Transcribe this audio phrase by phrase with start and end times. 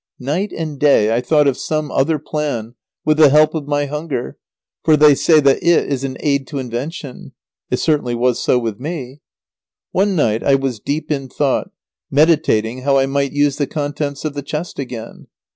[0.19, 2.73] Night and day I thought of some other plan,
[3.05, 4.35] with the help of my hunger,
[4.83, 7.33] for they say that it is an aid to invention.
[7.69, 9.21] It certainly was so with me.
[9.91, 11.69] One night I was deep in thought,
[12.09, 15.27] meditating how I might use the contents of the chest again.